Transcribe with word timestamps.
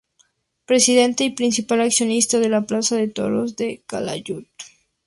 Presidente 0.65 1.23
y 1.25 1.29
principal 1.35 1.81
accionista 1.81 2.39
de 2.39 2.49
la 2.49 2.63
Plaza 2.63 2.95
de 2.95 3.07
Toros 3.07 3.55
de 3.55 3.83
Calatayud. 3.85 4.45